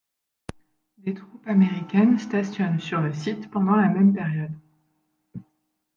Des 0.97 1.13
troupes 1.13 1.45
américaines 1.45 2.17
stationnent 2.17 2.79
sur 2.79 3.01
le 3.01 3.13
site 3.13 3.51
pendant 3.51 3.75
la 3.75 3.87
même 3.87 4.15
période. 4.15 4.57